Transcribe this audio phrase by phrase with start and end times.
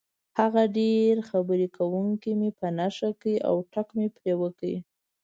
[0.39, 4.73] هغه ډېر خبرې کوونکی مې په نښه کړ او ټک مې پرې وکړ.